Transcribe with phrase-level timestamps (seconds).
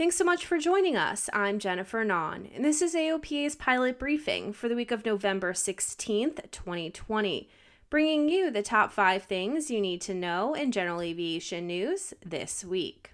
[0.00, 1.28] Thanks so much for joining us.
[1.30, 6.50] I'm Jennifer Non, and this is AOPA's pilot briefing for the week of November 16th,
[6.50, 7.50] 2020,
[7.90, 12.64] bringing you the top five things you need to know in general aviation news this
[12.64, 13.12] week.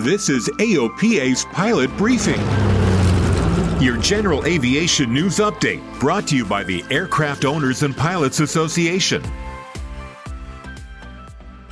[0.00, 2.42] This is AOPA's pilot briefing.
[3.82, 9.22] Your general aviation news update brought to you by the Aircraft Owners and Pilots Association.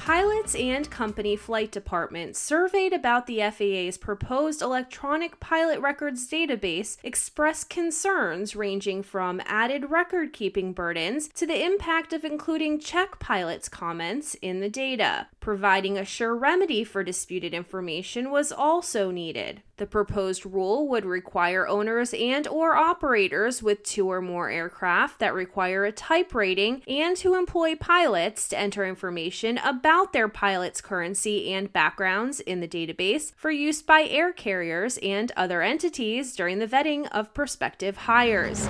[0.09, 7.69] Pilots and company flight departments surveyed about the FAA's proposed electronic pilot records database expressed
[7.69, 14.35] concerns ranging from added record keeping burdens to the impact of including check pilots' comments
[14.41, 15.27] in the data.
[15.49, 19.63] Providing a sure remedy for disputed information was also needed.
[19.79, 25.33] The proposed rule would require owners and or operators with two or more aircraft that
[25.33, 31.51] require a type rating and who employ pilots to enter information about their pilot's currency
[31.55, 36.67] and backgrounds in the database for use by air carriers and other entities during the
[36.67, 38.69] vetting of prospective hires.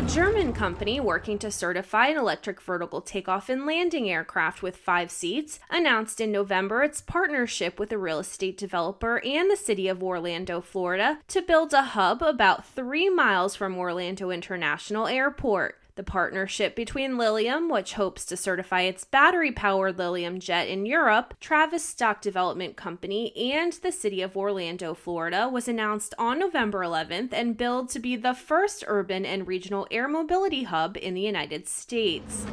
[0.00, 5.10] A German company working to certify an electric vertical takeoff and landing aircraft with five
[5.10, 10.02] seats announced in November its partnership with a real estate developer and the city of
[10.02, 15.76] Orlando, Florida, to build a hub about three miles from Orlando International Airport.
[16.00, 21.34] The partnership between Lilium, which hopes to certify its battery powered Lilium jet in Europe,
[21.42, 27.54] Tavistock Development Company, and the city of Orlando, Florida, was announced on November 11th and
[27.54, 32.46] billed to be the first urban and regional air mobility hub in the United States.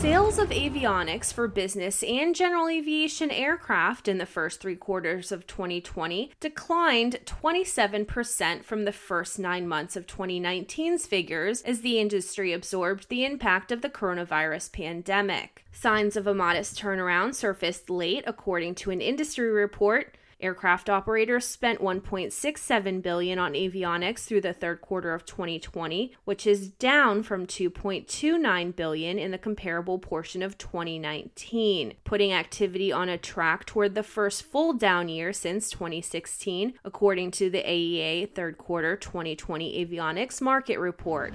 [0.00, 5.44] Sales of avionics for business and general aviation aircraft in the first three quarters of
[5.48, 13.08] 2020 declined 27% from the first nine months of 2019's figures as the industry absorbed
[13.08, 15.64] the impact of the coronavirus pandemic.
[15.72, 20.16] Signs of a modest turnaround surfaced late, according to an industry report.
[20.40, 26.68] Aircraft operators spent 1.67 billion on avionics through the third quarter of 2020, which is
[26.68, 33.66] down from 2.29 billion in the comparable portion of 2019, putting activity on a track
[33.66, 39.84] toward the first full down year since 2016, according to the AEA third quarter 2020
[39.84, 41.34] avionics market report.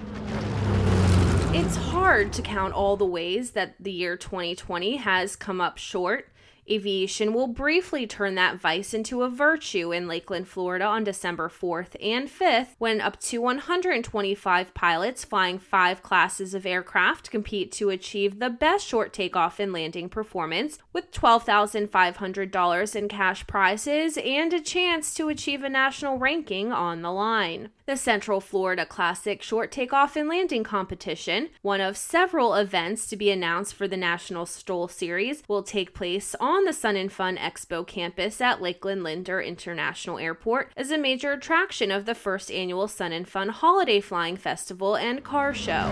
[1.56, 6.30] It's hard to count all the ways that the year 2020 has come up short.
[6.70, 11.96] Aviation will briefly turn that vice into a virtue in Lakeland, Florida on December 4th
[12.02, 18.40] and 5th, when up to 125 pilots flying five classes of aircraft compete to achieve
[18.40, 25.14] the best short takeoff and landing performance with $12,500 in cash prizes and a chance
[25.14, 27.70] to achieve a national ranking on the line.
[27.86, 33.30] The Central Florida Classic Short Takeoff and Landing Competition, one of several events to be
[33.30, 37.86] announced for the National STOL Series, will take place on the Sun and Fun Expo
[37.86, 43.12] campus at Lakeland Linder International Airport is a major attraction of the first annual Sun
[43.12, 45.92] and Fun Holiday Flying Festival and Car Show.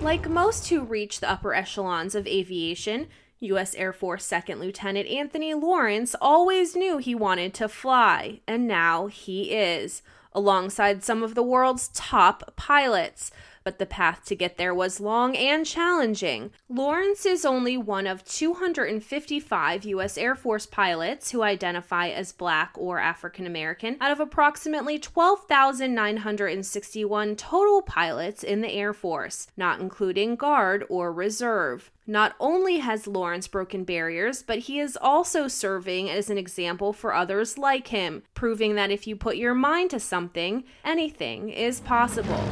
[0.00, 3.06] Like most who reach the upper echelons of aviation,
[3.40, 3.74] U.S.
[3.74, 9.52] Air Force Second Lieutenant Anthony Lawrence always knew he wanted to fly, and now he
[9.52, 10.02] is,
[10.32, 13.30] alongside some of the world's top pilots
[13.70, 16.50] but the path to get there was long and challenging.
[16.68, 20.18] Lawrence is only one of 255 U.S.
[20.18, 27.80] Air Force pilots who identify as Black or African American out of approximately 12,961 total
[27.80, 31.92] pilots in the Air Force, not including Guard or Reserve.
[32.08, 37.14] Not only has Lawrence broken barriers, but he is also serving as an example for
[37.14, 42.42] others like him, proving that if you put your mind to something, anything is possible.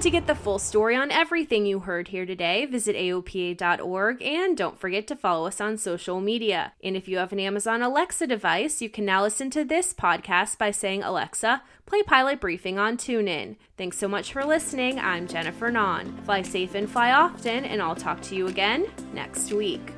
[0.00, 4.80] To get the full story on everything you heard here today, visit AOPA.org and don't
[4.80, 6.72] forget to follow us on social media.
[6.82, 10.56] And if you have an Amazon Alexa device, you can now listen to this podcast
[10.56, 13.56] by saying, Alexa, play Pilot Briefing on TuneIn.
[13.76, 14.98] Thanks so much for listening.
[14.98, 16.16] I'm Jennifer Non.
[16.24, 19.92] Fly safe and fly often, and I'll talk to you again next week.